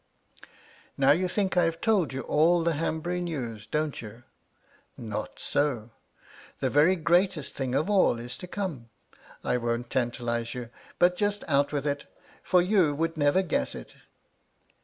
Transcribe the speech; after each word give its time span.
* 0.53 0.65
Now 0.97 1.11
you 1.11 1.27
think 1.27 1.55
I 1.55 1.65
have 1.65 1.79
told 1.79 2.11
you 2.11 2.21
all 2.21 2.63
the 2.63 2.73
Hanbury 2.73 3.21
news, 3.21 3.67
* 3.67 3.67
don't 3.67 4.01
you? 4.01 4.23
Not 4.97 5.37
so. 5.37 5.91
The 6.59 6.71
very 6.71 6.95
greatest 6.95 7.53
thing 7.53 7.75
of 7.75 7.87
all 7.87 8.17
is' 8.17 8.35
to 8.39 8.47
come. 8.47 8.89
I 9.43 9.57
won't 9.57 9.91
tantalize 9.91 10.55
you, 10.55 10.71
but 10.97 11.15
just 11.17 11.43
out 11.47 11.71
with 11.71 11.85
it, 11.85 12.07
* 12.25 12.41
for 12.41 12.63
you 12.63 12.95
would 12.95 13.15
never 13.15 13.43
guess 13.43 13.75
it. 13.75 13.93